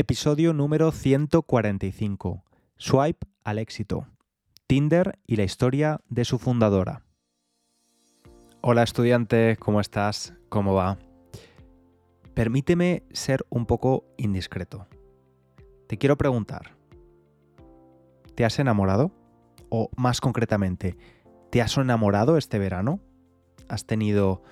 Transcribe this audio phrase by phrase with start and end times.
[0.00, 2.42] Episodio número 145.
[2.78, 4.06] Swipe al éxito.
[4.66, 7.02] Tinder y la historia de su fundadora.
[8.62, 10.32] Hola estudiante, ¿cómo estás?
[10.48, 10.96] ¿Cómo va?
[12.32, 14.88] Permíteme ser un poco indiscreto.
[15.86, 16.78] Te quiero preguntar,
[18.34, 19.12] ¿te has enamorado?
[19.68, 20.96] O más concretamente,
[21.50, 23.00] ¿te has enamorado este verano?
[23.68, 24.42] ¿Has tenido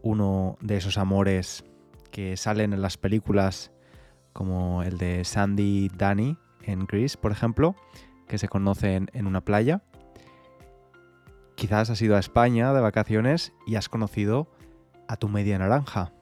[0.00, 1.64] uno de esos amores
[2.12, 3.72] que salen en las películas
[4.32, 7.74] como el de Sandy Danny en Greece, por ejemplo,
[8.26, 9.82] que se conocen en una playa.
[11.54, 14.50] Quizás has ido a España de vacaciones y has conocido
[15.08, 16.12] a tu media naranja,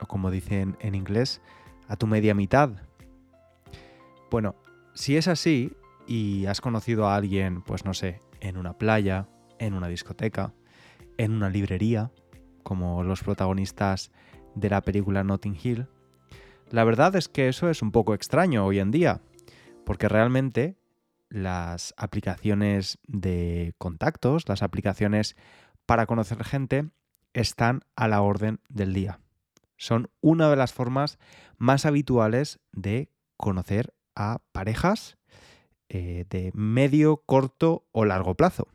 [0.00, 1.40] o como dicen en inglés,
[1.86, 2.70] a tu media mitad.
[4.30, 4.56] Bueno,
[4.94, 5.72] si es así
[6.06, 10.52] y has conocido a alguien, pues no sé, en una playa, en una discoteca,
[11.16, 12.10] en una librería,
[12.62, 14.10] como los protagonistas
[14.54, 15.86] de la película Notting Hill,
[16.70, 19.20] la verdad es que eso es un poco extraño hoy en día,
[19.84, 20.76] porque realmente
[21.30, 25.36] las aplicaciones de contactos, las aplicaciones
[25.86, 26.90] para conocer gente,
[27.32, 29.20] están a la orden del día.
[29.76, 31.18] Son una de las formas
[31.56, 35.16] más habituales de conocer a parejas
[35.88, 38.68] eh, de medio, corto o largo plazo.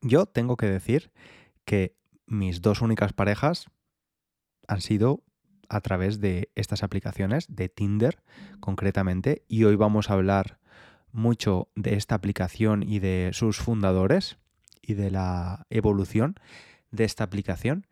[0.00, 1.12] Yo tengo que decir
[1.64, 3.66] que mis dos únicas parejas
[4.66, 5.22] han sido
[5.68, 8.22] a través de estas aplicaciones, de Tinder
[8.60, 10.58] concretamente, y hoy vamos a hablar
[11.12, 14.38] mucho de esta aplicación y de sus fundadores
[14.82, 16.34] y de la evolución
[16.90, 17.86] de esta aplicación.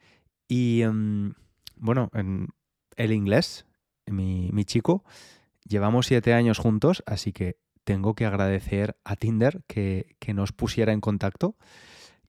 [0.48, 1.34] Y em,
[1.76, 2.48] bueno, en
[2.96, 3.66] el inglés,
[4.06, 5.04] mi, chico,
[5.66, 10.92] llevamos siete años juntos, así que tengo que agradecer a Tinder que, que nos pusiera
[10.92, 11.56] en contacto.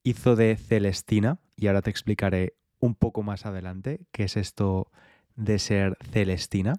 [0.04, 4.92] Hizo de Celestina, y ahora te explicaré un poco más adelante qué es esto
[5.36, 6.76] de ser Celestina.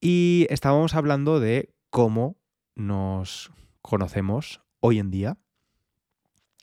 [0.00, 2.36] Y estábamos hablando de cómo
[2.76, 3.50] nos
[3.82, 5.36] conocemos hoy en día.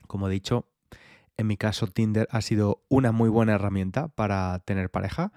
[0.07, 0.69] Como he dicho,
[1.35, 5.33] en mi caso Tinder ha sido una muy buena herramienta para tener pareja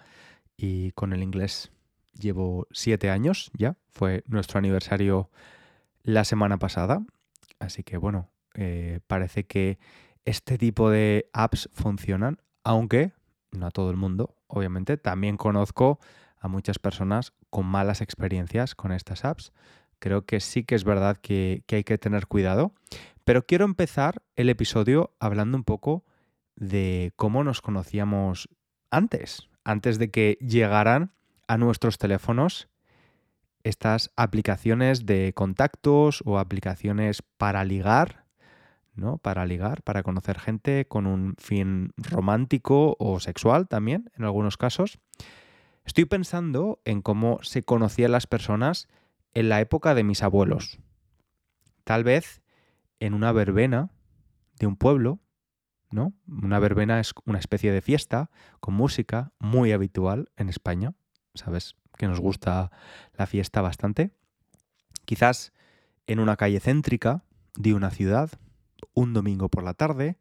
[0.57, 1.73] y con el inglés
[2.19, 5.31] llevo siete años ya, fue nuestro aniversario
[6.03, 7.03] la semana pasada,
[7.59, 9.79] así que bueno, eh, parece que
[10.25, 13.13] este tipo de apps funcionan, aunque
[13.53, 15.99] no a todo el mundo, obviamente, también conozco
[16.39, 19.53] a muchas personas con malas experiencias con estas apps.
[19.99, 22.73] Creo que sí que es verdad que, que hay que tener cuidado,
[23.25, 26.05] pero quiero empezar el episodio hablando un poco
[26.57, 28.49] de cómo nos conocíamos
[28.91, 31.13] antes, antes de que llegaran
[31.49, 32.69] a nuestros teléfonos
[33.65, 38.25] estas aplicaciones de contactos o aplicaciones para ligar,
[38.95, 39.19] ¿no?
[39.19, 44.99] Para ligar, para conocer gente con un fin romántico o sexual también, en algunos casos.
[45.85, 48.89] Estoy pensando en cómo se conocían las personas
[49.35, 50.79] en la época de mis abuelos.
[51.85, 52.43] Tal vez
[53.01, 53.91] en una verbena
[54.59, 55.21] de un pueblo,
[55.91, 56.13] ¿no?
[56.27, 58.31] Una verbena es una especie de fiesta
[58.61, 60.95] con música muy habitual en España
[61.39, 62.71] sabes que nos gusta
[63.17, 64.11] la fiesta bastante.
[65.05, 65.53] Quizás
[66.07, 67.25] en una calle céntrica
[67.57, 68.31] de una ciudad,
[68.95, 70.17] un domingo por la tarde,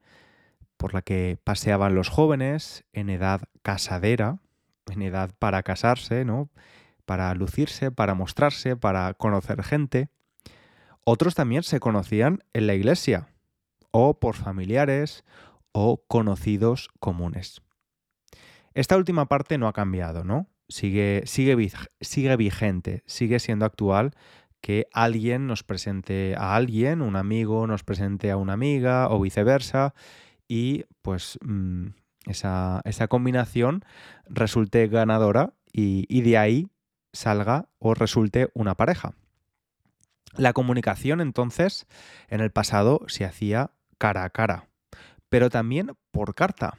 [0.78, 4.40] por la que paseaban los jóvenes en edad casadera,
[4.88, 6.50] en edad para casarse, ¿no?
[7.06, 10.10] Para lucirse, para mostrarse, para conocer gente.
[11.04, 13.30] Otros también se conocían en la iglesia,
[13.92, 15.24] o por familiares,
[15.72, 17.62] o conocidos comunes.
[18.74, 20.48] Esta última parte no ha cambiado, ¿no?
[20.70, 21.56] Sigue, sigue,
[22.36, 24.12] vigente, sigue siendo actual
[24.62, 29.94] que alguien nos presente a alguien, un amigo nos presente a una amiga o viceversa
[30.48, 31.88] y pues mm,
[32.26, 33.86] esa, combinación
[34.26, 36.68] resulte ganadora y, y de ahí
[37.14, 39.14] salga o resulte una pareja.
[40.36, 41.88] La comunicación entonces
[42.28, 44.68] en el pasado se hacía cara a cara,
[45.30, 46.78] pero también por carta.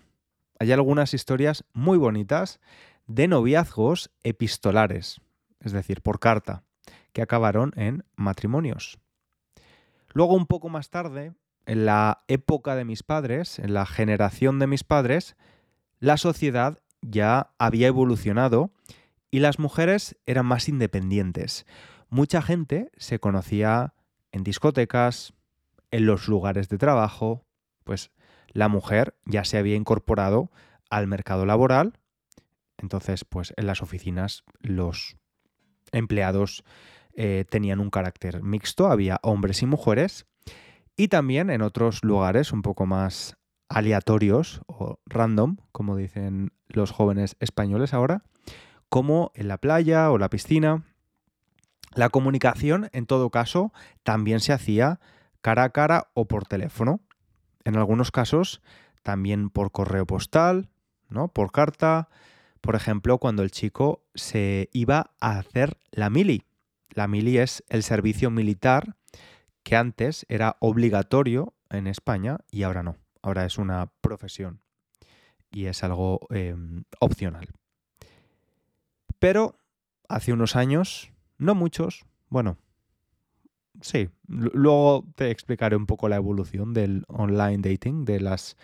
[0.61, 2.61] Hay algunas historias muy bonitas
[3.08, 5.20] de noviazgos epistolares,
[5.60, 6.62] es decir, por carta,
[7.12, 8.99] que acabaron en matrimonios.
[10.12, 11.32] Luego, un poco más tarde,
[11.66, 15.37] en la época de mis padres, en la generación de mis padres,
[15.99, 18.70] la sociedad ya había evolucionado
[19.31, 21.66] y las mujeres eran más independientes.
[22.08, 23.94] Mucha gente se conocía
[24.32, 25.34] en discotecas,
[25.90, 27.44] en los lugares de trabajo,
[27.84, 28.10] pues
[28.49, 30.50] la mujer ya se había incorporado
[30.90, 31.99] al mercado laboral,
[32.79, 35.17] entonces pues en las oficinas los
[35.93, 36.65] empleados
[37.15, 40.27] eh, tenían un carácter mixto, había hombres y mujeres,
[40.97, 43.37] y también en otros lugares un poco más
[43.69, 48.23] aleatorios o random, como dicen los jóvenes españoles ahora,
[48.89, 50.85] como en la playa o la piscina.
[51.95, 53.73] La comunicación, en todo caso,
[54.03, 55.01] también se hacía
[55.41, 57.01] cara a cara o por teléfono.
[57.65, 58.63] En algunos casos,
[59.03, 60.69] también por correo postal,
[61.09, 61.29] ¿no?
[61.29, 62.09] Por carta.
[62.60, 66.44] Por ejemplo, cuando el chico se iba a hacer la mili.
[66.90, 68.96] La mili es el servicio militar
[69.62, 72.96] que antes era obligatorio en España y ahora no.
[73.22, 74.60] Ahora es una profesión
[75.50, 77.49] y es algo em, opcional.
[79.19, 79.56] Pero
[80.08, 82.56] hace unos años, no muchos, bueno,
[83.81, 88.56] sí, luego te explicaré un poco la evolución del online dating, de las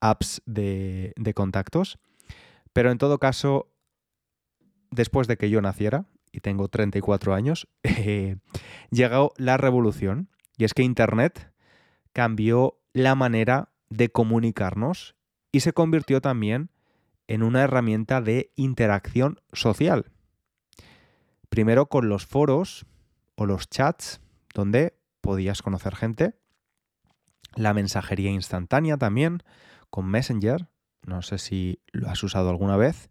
[0.00, 1.98] apps de, contactos.
[2.72, 3.72] Pero en todo caso,
[4.90, 8.36] después de que yo naciera, y tengo 34 años, eh,
[8.90, 10.28] llegó la revolución.
[10.56, 11.52] Y es que Internet
[12.12, 15.16] cambió la manera de comunicarnos
[15.52, 16.70] y se convirtió también
[17.26, 20.10] en una herramienta de interacción social.
[21.48, 22.86] Primero con los foros
[23.36, 24.20] o los chats,
[24.54, 26.34] donde podías conocer gente.
[27.54, 29.42] La mensajería instantánea también,
[29.90, 30.68] con Messenger.
[31.06, 33.10] No sé si lo has usado alguna vez.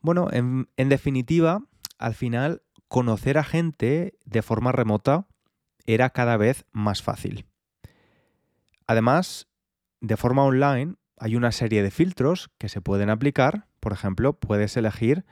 [0.00, 1.62] Bueno, en, definitiva,
[1.98, 5.26] al final, conocer a gente de forma remota
[5.86, 7.46] era cada vez más fácil.
[8.86, 9.48] Además,
[10.00, 13.66] de forma online hay una serie de filtros que se pueden aplicar.
[13.80, 15.24] Por ejemplo, puedes elegir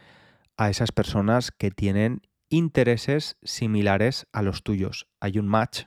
[0.56, 5.06] a esas personas que tienen intereses similares a los tuyos.
[5.20, 5.84] Hay un match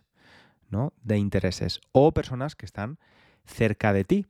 [0.69, 0.93] ¿no?
[1.01, 1.81] de intereses.
[1.91, 2.99] O personas que están
[3.45, 4.25] cerca de ti,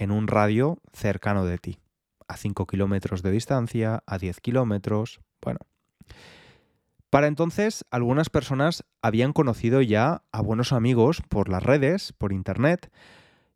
[0.00, 1.78] en un radio cercano de ti.
[2.26, 5.20] A 5 kilómetros de distancia, a 10 kilómetros.
[5.42, 5.60] Bueno.
[7.10, 12.90] Para entonces, algunas personas habían conocido ya a buenos amigos por las redes, por internet,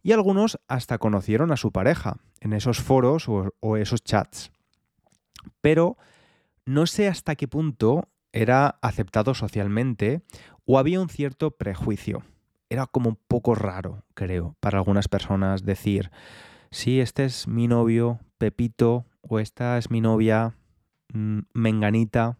[0.02, 4.50] y algunos hasta conocieron a su pareja en esos foros o, esos chats.
[5.62, 5.96] Pero
[6.66, 10.20] no sé hasta qué punto era aceptado socialmente
[10.66, 12.22] o había un cierto prejuicio.
[12.68, 16.10] Era como un poco raro, creo, para algunas personas decir,
[16.70, 20.54] sí, este es mi novio, Pepito, o esta es mi novia,
[21.12, 22.38] mm, Menganita.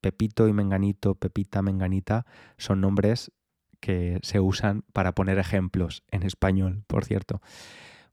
[0.00, 2.26] Pepito y Menganito, Pepita, Menganita,
[2.58, 3.32] son nombres
[3.80, 7.40] que se usan para poner ejemplos en español, por cierto.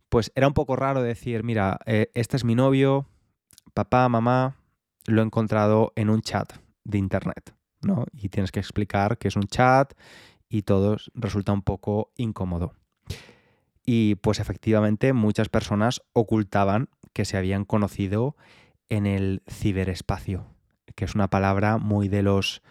[0.09, 3.07] Pues era un poco raro decir, mira, eh, este es mi novio,
[3.73, 4.55] papá, mamá,
[5.05, 6.53] lo he encontrado en un chat
[6.83, 8.05] de internet, ¿no?
[8.11, 9.93] Y tienes que explicar que es un chat
[10.53, 12.75] y todo resulta un poco incómodo.
[13.83, 18.37] Y pues efectivamente muchas personas ocultaban que se habían conocido
[18.87, 20.45] en el ciberespacio,
[20.93, 22.61] que es una palabra muy de los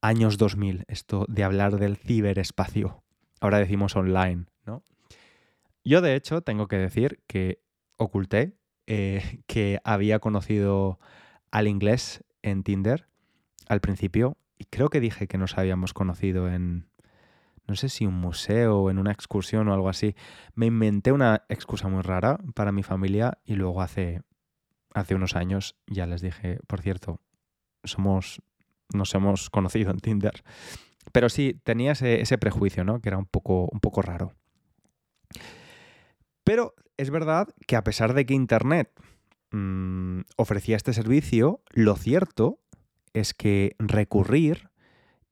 [0.00, 3.02] años 2000, esto de hablar del ciberespacio.
[3.38, 4.82] Ahora decimos online, ¿no?
[5.84, 7.60] Yo de hecho tengo que decir que
[7.98, 8.56] oculté
[8.86, 10.98] eh, que había conocido
[11.50, 13.08] al inglés en Tinder
[13.68, 16.88] al principio y creo que dije que nos habíamos conocido en,
[17.66, 20.14] no sé si un museo o en una excursión o algo así.
[20.54, 24.22] Me inventé una excusa muy rara para mi familia y luego hace,
[24.94, 27.20] hace unos años ya les dije, por cierto,
[27.84, 28.40] somos
[28.92, 30.44] nos hemos conocido en Tinder.
[31.12, 33.00] Pero sí, tenía ese, prejuicio, ¿no?
[33.00, 34.34] Que era un poco, un poco raro.
[36.44, 38.90] Pero es verdad que a pesar de que Internet
[39.50, 42.60] mm, ofrecía este servicio, lo cierto
[43.12, 44.70] es que recurrir,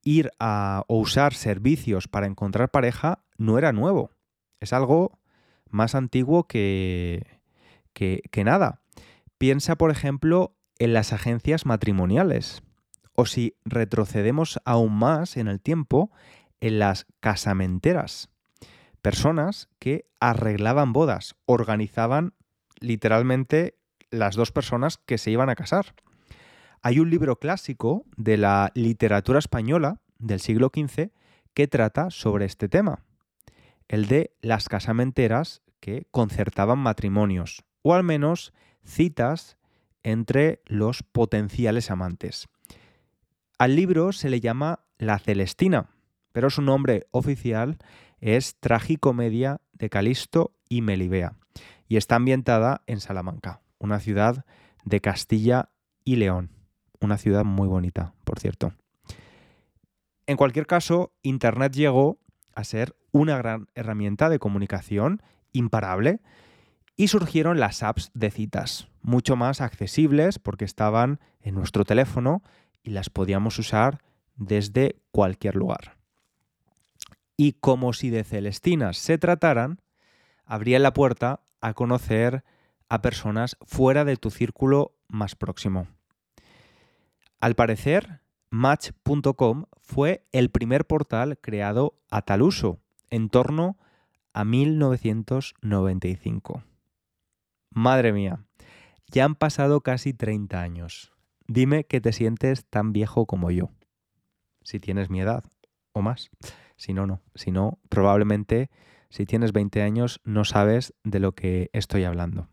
[0.05, 4.11] ir a o usar servicios para encontrar pareja no era nuevo.
[4.61, 5.19] Es algo
[5.69, 7.27] más antiguo que,
[7.93, 8.81] que, que nada.
[9.39, 12.63] Piensa, por ejemplo, en las agencias matrimoniales
[13.15, 16.11] o si retrocedemos aún más en el tiempo,
[16.61, 18.31] en las casamenteras.
[19.03, 22.35] Personas que arreglaban bodas, organizaban
[22.81, 23.79] literalmente
[24.11, 25.95] las dos personas que se iban a casar.
[26.87, 31.13] Hay un libro clásico de la literatura española del siglo XV
[31.55, 33.07] que trata sobre este tema,
[33.89, 38.53] el de las casamenteras que concertaban matrimonios, o al menos
[38.85, 39.57] citas
[40.03, 42.49] entre los potenciales amantes.
[43.59, 45.89] Al libro se le llama La Celestina,
[46.33, 47.79] pero su nombre oficial
[48.21, 51.39] es Tragicomedia de Calisto y Melibea
[51.89, 54.45] y está ambientada en Salamanca, una ciudad
[54.85, 55.71] de Castilla
[56.05, 56.51] y León,
[57.01, 58.73] una ciudad muy bonita, por cierto.
[60.27, 62.19] En cualquier caso, Internet llegó
[62.55, 65.23] a ser una gran herramienta de comunicación
[65.53, 66.21] imparable
[66.97, 72.43] y surgieron las apps de citas, mucho más accesibles porque estaban en nuestro teléfono
[72.83, 74.01] y las podíamos usar
[74.37, 75.97] desde cualquier lugar.
[77.37, 79.81] Y como si de Celestinas se trataran,
[80.45, 82.45] abría la puerta a conocer
[82.89, 85.89] a personas fuera de tu círculo más próximo.
[87.45, 93.77] Al parecer, Match.com fue el primer portal creado a tal uso, en torno
[94.33, 96.63] a 1995.
[97.69, 98.47] Madre mía,
[99.09, 101.13] ya han pasado casi 30 años.
[101.47, 103.69] Dime que te sientes tan viejo como yo.
[104.63, 105.45] Si tienes mi edad
[105.93, 106.31] o más.
[106.79, 107.21] Si no, no.
[107.35, 108.71] Si no, probablemente
[109.11, 112.49] si tienes 20 años no sabes de lo que estoy hablando.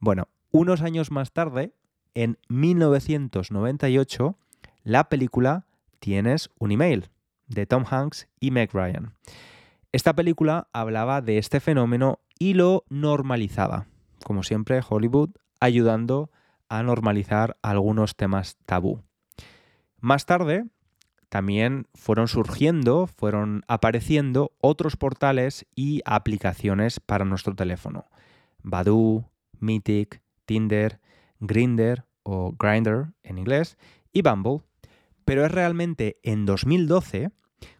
[0.00, 1.74] Bueno, unos años más tarde,
[2.14, 4.36] en 1998,
[4.84, 5.66] la película
[6.00, 7.10] Tienes un email
[7.46, 9.14] de Tom Hanks y Meg Ryan.
[9.92, 13.86] Esta película hablaba de este fenómeno y lo normalizaba
[14.22, 16.30] como siempre, Hollywood ayudando
[16.68, 19.02] a normalizar algunos temas tabú.
[20.00, 20.64] Más tarde,
[21.28, 28.06] también fueron surgiendo, fueron apareciendo otros portales y aplicaciones para nuestro teléfono.
[28.62, 31.00] Badoo, Mythic, Tinder,
[31.42, 33.76] Grinder o Grinder en inglés
[34.12, 34.62] y Bumble.
[35.24, 37.30] Pero es realmente en 2012,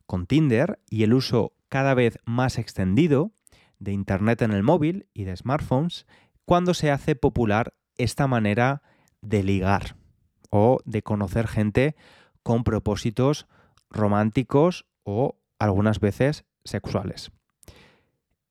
[0.06, 3.32] con Tinder y el uso cada vez más extendido
[3.78, 6.06] de Internet en el móvil y de smartphones,
[6.44, 8.82] cuando se hace popular esta manera
[9.22, 9.96] de ligar
[10.50, 11.96] o de conocer gente
[12.42, 13.46] con propósitos
[13.90, 17.30] románticos o algunas veces sexuales.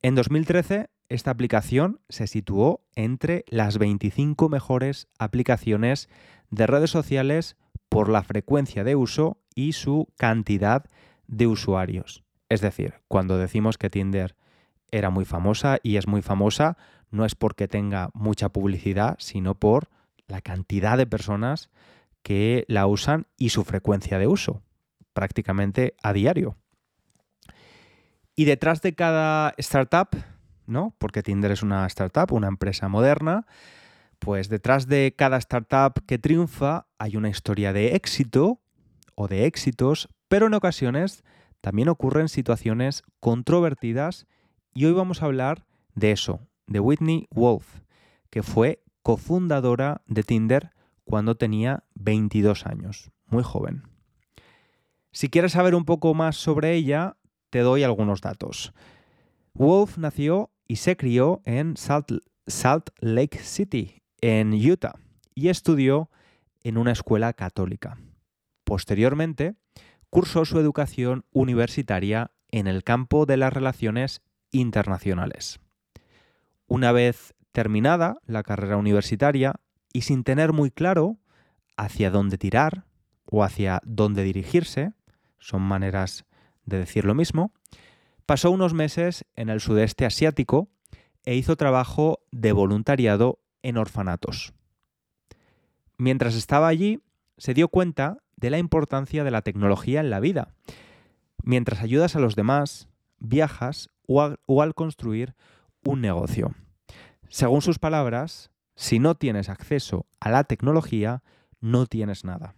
[0.01, 6.09] En 2013, esta aplicación se situó entre las 25 mejores aplicaciones
[6.49, 7.57] de redes sociales
[7.89, 10.85] por la frecuencia de uso y su cantidad
[11.27, 12.23] de usuarios.
[12.47, 14.35] Es decir, cuando decimos que Tinder
[14.89, 16.77] era muy famosa y es muy famosa,
[17.09, 19.89] no es porque tenga mucha publicidad, sino por
[20.27, 21.69] la cantidad de personas
[22.23, 24.61] que la usan y su frecuencia de uso,
[25.13, 26.55] prácticamente a diario.
[28.33, 30.09] Y detrás de cada startup,
[30.65, 30.95] ¿no?
[30.97, 33.45] Porque Tinder es una startup, una empresa moderna,
[34.19, 38.61] pues detrás de cada startup que triunfa hay una historia de éxito
[39.15, 41.23] o de éxitos, pero en ocasiones
[41.61, 44.27] también ocurren situaciones controvertidas
[44.73, 45.65] y hoy vamos a hablar
[45.95, 47.81] de eso, de Whitney Wolf,
[48.29, 50.71] que fue cofundadora de Tinder
[51.03, 53.83] cuando tenía 22 años, muy joven.
[55.11, 57.17] Si quieres saber un poco más sobre ella,
[57.49, 58.73] te doy algunos datos.
[59.53, 62.11] Wolf nació y se crió en Salt,
[62.47, 64.95] Salt Lake City, en Utah,
[65.35, 66.09] y estudió
[66.63, 67.97] en una escuela católica.
[68.63, 69.55] Posteriormente,
[70.09, 75.59] cursó su educación universitaria en el campo de las relaciones internacionales.
[76.67, 79.55] Una vez terminada la carrera universitaria
[79.93, 81.17] y sin tener muy claro
[81.77, 82.85] hacia dónde tirar
[83.25, 84.93] o hacia dónde dirigirse,
[85.39, 86.25] son maneras
[86.65, 87.53] de decir lo mismo,
[88.25, 90.69] pasó unos meses en el sudeste asiático
[91.25, 94.53] e hizo trabajo de voluntariado en orfanatos.
[95.97, 96.99] Mientras estaba allí,
[97.37, 100.55] se dio cuenta de la importancia de la tecnología en la vida.
[101.43, 105.35] Mientras ayudas a los demás, viajas o, al construir
[105.83, 106.53] un negocio.
[107.29, 111.23] Según sus palabras, si no tienes acceso a la tecnología,
[111.59, 112.55] no tienes nada.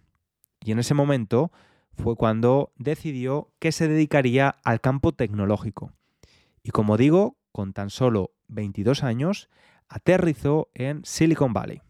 [0.60, 1.52] Y en ese momento
[1.96, 5.92] fue cuando decidió que se dedicaría al campo tecnológico.
[6.62, 9.48] Y como digo, con tan solo 22 años,
[9.88, 11.82] aterrizó en Silicon Valley.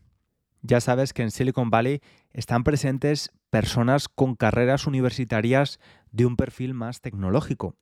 [0.63, 2.01] Ya sabes que en Silicon Valley
[2.33, 5.79] están presentes personas con carreras universitarias
[6.11, 7.77] de un perfil más tecnológico,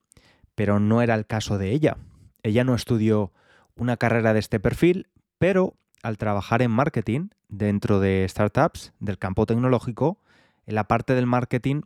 [0.55, 1.97] pero no era el caso de ella.
[2.43, 3.33] Ella no estudió
[3.77, 9.47] una carrera de este perfil, pero al trabajar en marketing dentro de startups del campo
[9.47, 10.19] tecnológico,
[10.67, 11.83] en la parte del marketing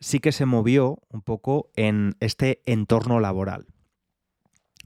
[0.00, 3.66] sí que se movió un poco en este entorno laboral.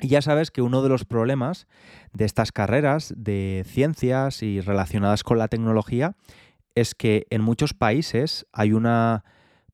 [0.01, 1.67] Y ya sabes que uno de los problemas
[2.13, 6.17] de estas carreras de ciencias y relacionadas con la tecnología
[6.75, 9.25] es que en muchos países hay una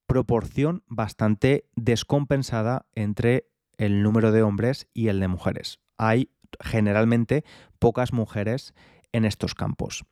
[0.06, 5.78] proporción bastante descompensada entre el número de hombres y el de mujeres.
[5.96, 7.44] Hay generalmente
[7.78, 8.74] pocas mujeres
[9.12, 10.04] en estos campos.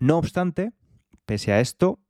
[0.00, 0.72] No obstante,
[1.24, 2.00] pese a esto,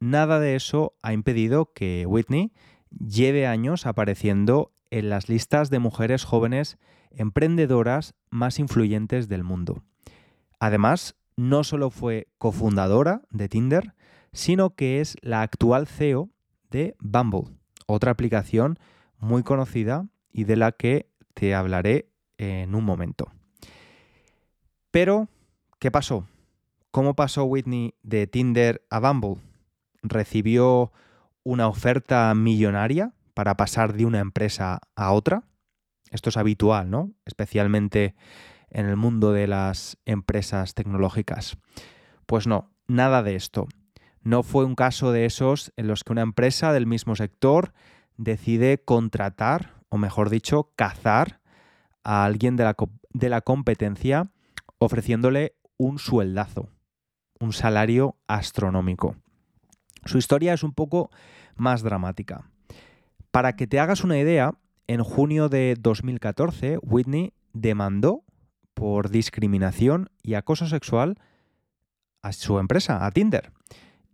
[0.00, 2.52] nada de eso ha impedido que Whitney
[2.90, 6.78] lleve años apareciendo en las listas de mujeres jóvenes
[7.10, 9.82] emprendedoras más influyentes del mundo.
[10.58, 13.94] Además, no solo fue cofundadora de Tinder,
[14.32, 16.30] sino que es la actual CEO
[16.70, 18.78] de Bumble, otra aplicación
[19.18, 23.30] muy conocida y de la que te hablaré en un momento.
[24.90, 25.28] Pero,
[25.78, 26.26] ¿qué pasó?
[26.90, 29.42] ¿Cómo pasó Whitney de Tinder a Bumble?
[30.02, 30.92] ¿Recibió
[31.42, 35.44] una oferta millonaria para pasar de una empresa a otra?
[36.10, 37.12] Esto es habitual, ¿no?
[37.24, 38.14] Especialmente
[38.70, 41.56] en el mundo de las empresas tecnológicas.
[42.26, 43.68] Pues no, nada de esto.
[44.22, 47.72] No fue un caso de esos en los que una empresa del mismo sector
[48.16, 51.40] decide contratar, o mejor dicho, cazar
[52.02, 52.76] a alguien de la,
[53.12, 54.30] de la competencia
[54.78, 56.68] ofreciéndole un sueldazo,
[57.38, 59.16] un salario astronómico.
[60.06, 61.10] Su historia es un poco
[61.56, 62.50] más dramática.
[63.30, 64.54] Para que te hagas una idea,
[64.86, 68.24] en junio de 2014, Whitney demandó
[68.74, 71.18] por discriminación y acoso sexual
[72.22, 73.52] a su empresa, a Tinder,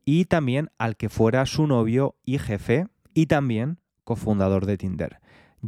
[0.05, 5.21] y también al que fuera su novio y jefe y también cofundador de Tinder,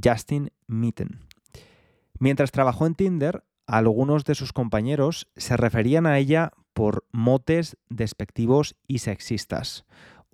[0.02, 1.20] Justin Mitten.
[2.18, 8.76] Mientras trabajó en Tinder, algunos de sus compañeros se referían a ella por motes despectivos
[8.86, 9.84] y sexistas.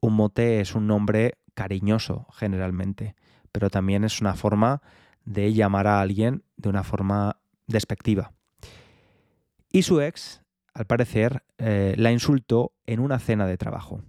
[0.01, 3.17] Un mote es un nombre cariñoso generalmente,
[3.53, 4.83] pero también es una forma
[5.25, 8.33] de llamar a alguien de una forma despectiva.
[9.73, 10.43] Y su ex,
[10.75, 14.03] al parecer, eh, la insultó en una cena de trabajo.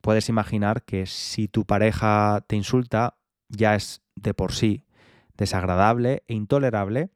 [0.00, 3.16] Puedes imaginar que si tu pareja te insulta,
[3.48, 4.84] ya es de por sí
[5.36, 7.10] desagradable e intolerable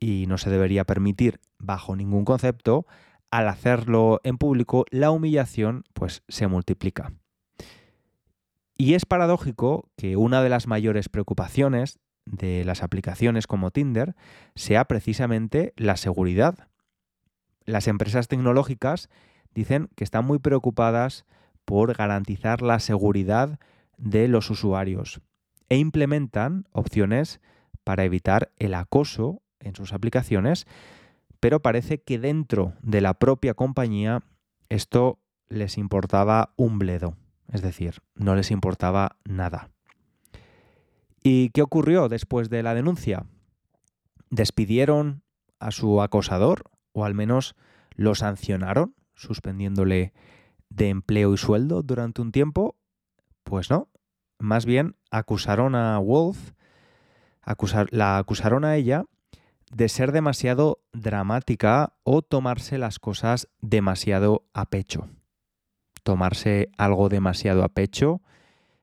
[0.00, 2.86] y no se debería permitir bajo ningún concepto.
[3.30, 7.12] Al hacerlo en público, la humillación pues se multiplica.
[8.76, 14.14] Y es paradójico que una de las mayores preocupaciones de las aplicaciones como Tinder
[14.54, 16.68] sea precisamente la seguridad.
[17.64, 19.10] Las empresas tecnológicas
[19.52, 21.26] dicen que están muy preocupadas
[21.64, 23.58] por garantizar la seguridad
[23.96, 25.20] de los usuarios
[25.68, 27.40] e implementan opciones
[27.84, 30.66] para evitar el acoso en sus aplicaciones,
[31.40, 34.22] pero parece que dentro de la propia compañía
[34.68, 37.16] esto les importaba un bledo.
[37.50, 39.70] Es decir, no les importaba nada.
[41.22, 43.24] ¿Y qué ocurrió después de la denuncia?
[44.30, 45.22] ¿Despidieron
[45.58, 47.54] a su acosador o al menos
[47.94, 50.12] lo sancionaron, suspendiéndole
[50.68, 52.76] de empleo y sueldo durante un tiempo?
[53.44, 53.88] Pues no.
[54.38, 56.52] Más bien acusaron a Wolf,
[57.90, 59.04] la acusaron a ella
[59.72, 65.08] de ser demasiado dramática o tomarse las cosas demasiado a pecho
[66.08, 68.22] tomarse algo demasiado a pecho,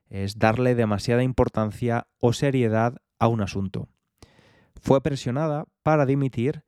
[0.08, 3.88] es darle demasiada importancia o seriedad a un asunto.
[4.80, 6.62] Fue presionada para dimitir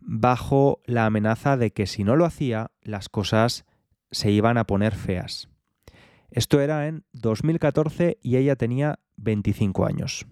[0.00, 3.66] bajo la amenaza de que si no lo hacía, las cosas
[4.10, 5.50] se iban a poner feas.
[6.30, 10.26] Esto era en 2014 y ella tenía 25 años.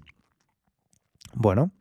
[1.35, 1.72] Bueno,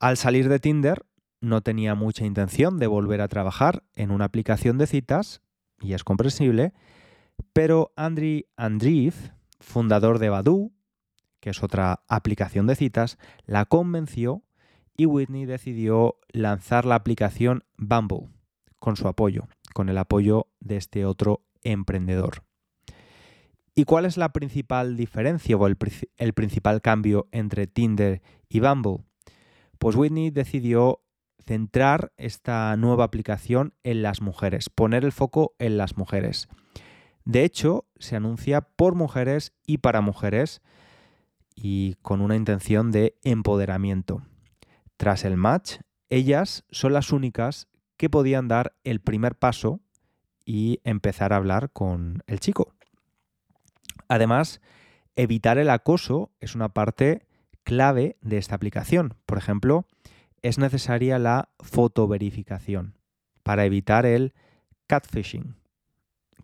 [0.00, 1.06] al salir de Tinder
[1.40, 5.42] no tenía mucha intención de volver a trabajar en una aplicación de citas,
[5.80, 6.72] y es comprensible,
[7.52, 9.14] pero Andriy Andreev,
[9.60, 10.72] fundador de Badoo,
[11.40, 14.42] que es otra aplicación de citas, la convenció
[14.96, 18.28] y Whitney decidió lanzar la aplicación Bumble
[18.78, 22.42] con su apoyo, con el apoyo de este otro emprendedor.
[23.74, 25.76] ¿Y cuál es la principal diferencia o el,
[26.16, 29.04] el principal cambio entre Tinder y Bumble?
[29.80, 31.00] Pues Whitney decidió
[31.38, 36.48] centrar esta nueva aplicación en las mujeres, poner el foco en las mujeres.
[37.24, 40.60] De hecho, se anuncia por mujeres y para mujeres
[41.54, 44.22] y con una intención de empoderamiento.
[44.98, 45.78] Tras el match,
[46.10, 47.66] ellas son las únicas
[47.96, 49.80] que podían dar el primer paso
[50.44, 52.74] y empezar a hablar con el chico.
[54.08, 54.60] Además,
[55.16, 57.26] evitar el acoso es una parte
[57.64, 59.14] clave de esta aplicación.
[59.26, 59.86] Por ejemplo,
[60.42, 62.94] es necesaria la fotoverificación
[63.42, 64.34] para evitar el
[64.86, 65.60] catfishing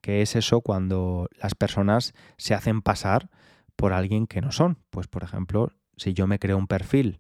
[0.06, 3.28] que es eso cuando las personas se hacen pasar
[3.74, 4.78] por alguien que no son.
[4.90, 7.18] Pues por ejemplo, si yo me creo un perfil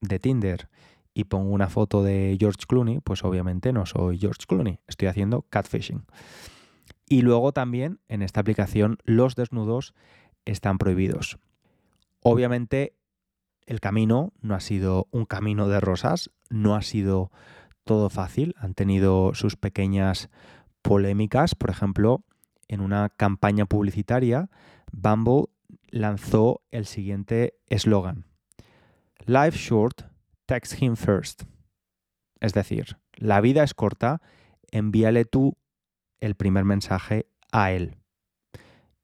[0.00, 0.70] de Tinder
[1.12, 5.42] y pongo una foto de George Clooney, pues obviamente no soy George Clooney, estoy haciendo
[5.50, 6.06] catfishing.
[7.10, 9.94] Y luego también en esta aplicación los desnudos
[10.46, 11.38] están prohibidos.
[12.22, 12.94] Obviamente
[13.68, 17.30] el camino no ha sido un camino de rosas, no ha sido
[17.84, 20.30] todo fácil, han tenido sus pequeñas
[20.80, 21.54] polémicas.
[21.54, 22.24] Por ejemplo,
[22.66, 24.48] en una campaña publicitaria,
[24.90, 25.50] Bumble
[25.90, 28.24] lanzó el siguiente eslogan.
[29.26, 30.00] Life short,
[30.46, 31.42] text him first.
[32.40, 34.22] Es decir, la vida es corta,
[34.70, 35.58] envíale tú
[36.20, 37.98] el primer mensaje a él.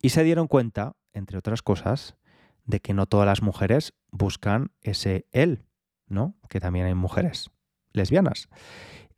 [0.00, 2.16] Y se dieron cuenta, entre otras cosas,
[2.64, 5.64] de que no todas las mujeres buscan ese él,
[6.06, 6.36] ¿no?
[6.48, 7.50] Que también hay mujeres
[7.92, 8.48] lesbianas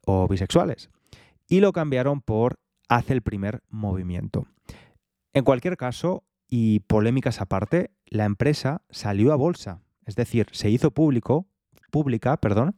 [0.04, 0.90] o bisexuales.
[1.48, 4.46] Y lo cambiaron por haz el primer movimiento.
[5.32, 10.92] En cualquier caso, y polémicas aparte, la empresa salió a bolsa, es decir, se hizo
[10.92, 11.46] público,
[11.90, 12.76] pública, perdón,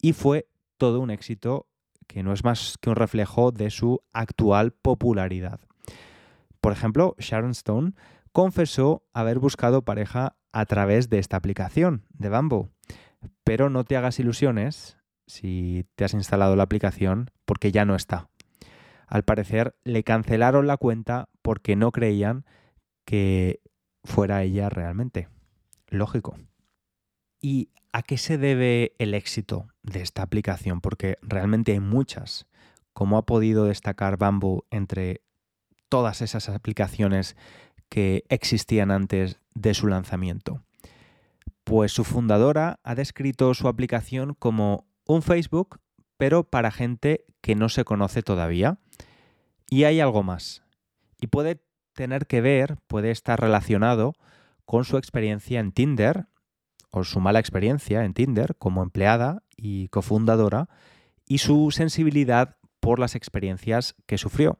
[0.00, 1.68] y fue todo un éxito
[2.06, 5.60] que no es más que un reflejo de su actual popularidad.
[6.60, 7.92] Por ejemplo, Sharon Stone
[8.32, 12.70] confesó haber buscado pareja a través de esta aplicación de Bamboo.
[13.44, 18.28] Pero no te hagas ilusiones si te has instalado la aplicación porque ya no está.
[19.06, 22.44] Al parecer le cancelaron la cuenta porque no creían
[23.04, 23.60] que
[24.04, 25.28] fuera ella realmente.
[25.88, 26.36] Lógico.
[27.40, 30.80] ¿Y a qué se debe el éxito de esta aplicación?
[30.80, 32.46] Porque realmente hay muchas.
[32.92, 35.22] ¿Cómo ha podido destacar Bamboo entre
[35.88, 37.36] todas esas aplicaciones
[37.90, 40.62] que existían antes de su lanzamiento?
[41.64, 45.80] Pues su fundadora ha descrito su aplicación como un Facebook,
[46.16, 48.78] pero para gente que no se conoce todavía.
[49.68, 50.62] Y hay algo más.
[51.20, 54.14] Y puede tener que ver, puede estar relacionado
[54.64, 56.26] con su experiencia en Tinder,
[56.90, 60.68] o su mala experiencia en Tinder como empleada y cofundadora,
[61.26, 64.58] y su sensibilidad por las experiencias que sufrió.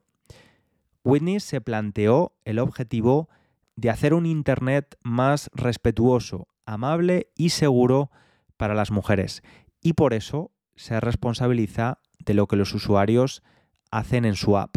[1.04, 3.28] Whitney se planteó el objetivo
[3.76, 8.10] de hacer un Internet más respetuoso, amable y seguro
[8.56, 9.42] para las mujeres,
[9.80, 13.42] y por eso se responsabiliza de lo que los usuarios
[13.90, 14.76] hacen en su app.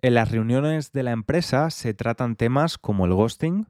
[0.00, 3.66] En las reuniones de la empresa se tratan temas como el ghosting,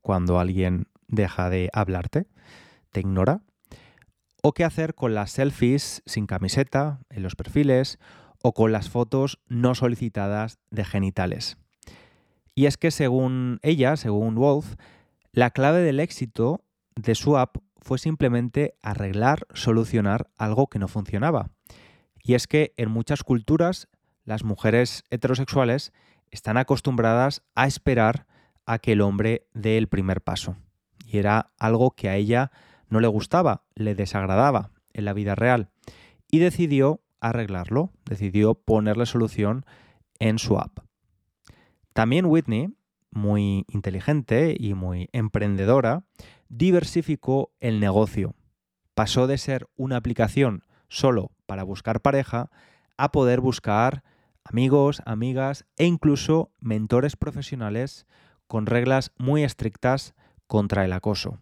[0.00, 2.26] cuando alguien deja de hablarte,
[2.92, 3.42] te ignora,
[4.42, 7.98] o qué hacer con las selfies sin camiseta en los perfiles,
[8.42, 11.56] o con las fotos no solicitadas de genitales.
[12.54, 14.76] Y es que según ella, según Wolf,
[15.32, 16.64] la clave del éxito
[16.96, 21.50] de su app fue simplemente arreglar, solucionar algo que no funcionaba.
[22.22, 23.88] Y es que en muchas culturas
[24.24, 25.92] las mujeres heterosexuales
[26.30, 28.26] están acostumbradas a esperar
[28.66, 30.56] a que el hombre dé el primer paso.
[31.04, 32.52] Y era algo que a ella
[32.88, 35.70] no le gustaba, le desagradaba en la vida real.
[36.30, 39.64] Y decidió arreglarlo, decidió ponerle solución
[40.18, 40.80] en su app.
[41.92, 42.74] También Whitney,
[43.10, 46.04] muy inteligente y muy emprendedora,
[46.48, 48.34] diversificó el negocio.
[48.94, 52.50] Pasó de ser una aplicación solo para buscar pareja
[52.96, 54.02] a poder buscar
[54.44, 58.06] amigos, amigas e incluso mentores profesionales
[58.46, 60.14] con reglas muy estrictas
[60.46, 61.38] contra el acoso.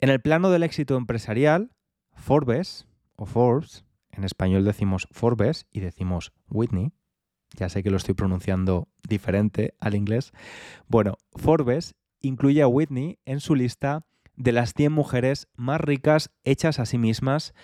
[0.00, 1.72] En el plano del éxito empresarial,
[2.14, 2.86] Forbes,
[3.16, 3.84] o Forbes,
[4.18, 6.92] en español decimos Forbes y decimos Whitney,
[7.56, 10.32] ya sé que lo estoy pronunciando diferente al inglés,
[10.88, 14.04] bueno, Forbes incluye a Whitney en su lista
[14.34, 17.54] de las 100 mujeres más ricas hechas a sí mismas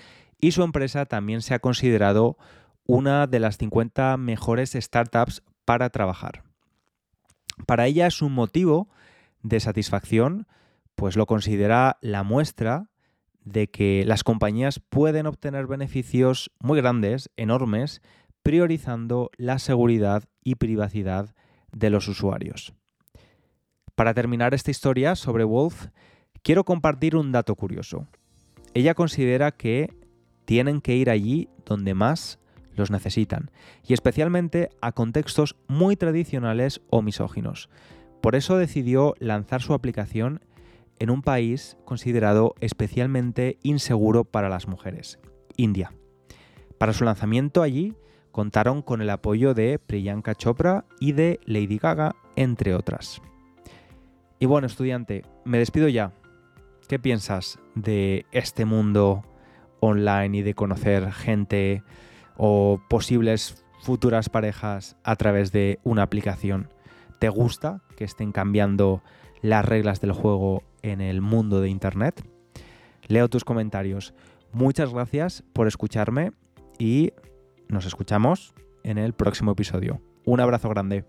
[0.40, 2.38] y su empresa también se ha considerado
[2.84, 6.44] una de las 50 mejores startups para trabajar.
[7.66, 8.88] Para ella es un motivo
[9.42, 10.46] de satisfacción,
[10.94, 12.90] pues lo considera la muestra
[13.44, 18.00] de que las compañías pueden obtener beneficios muy grandes, enormes,
[18.42, 21.34] priorizando la seguridad y privacidad
[21.72, 22.74] de los usuarios.
[23.94, 25.86] Para terminar esta historia sobre Wolf,
[26.42, 28.08] quiero compartir un dato curioso.
[28.74, 29.92] Ella considera que
[30.44, 32.38] tienen que ir allí donde más
[32.74, 33.50] los necesitan,
[33.86, 37.68] y especialmente a contextos muy tradicionales o misóginos.
[38.20, 40.40] Por eso decidió lanzar su aplicación
[40.98, 45.18] en un país considerado especialmente inseguro para las mujeres,
[45.56, 45.92] India.
[46.78, 47.94] Para su lanzamiento allí
[48.32, 53.22] contaron con el apoyo de Priyanka Chopra y de Lady Gaga, entre otras.
[54.38, 56.12] Y bueno, estudiante, me despido ya.
[56.88, 59.24] ¿Qué piensas de este mundo
[59.80, 61.82] online y de conocer gente
[62.36, 66.68] o posibles futuras parejas a través de una aplicación?
[67.20, 69.02] ¿Te gusta que estén cambiando
[69.40, 72.24] las reglas del juego en el mundo de Internet?
[73.08, 74.14] Leo tus comentarios.
[74.52, 76.32] Muchas gracias por escucharme
[76.78, 77.12] y
[77.68, 80.00] nos escuchamos en el próximo episodio.
[80.24, 81.04] Un abrazo grande.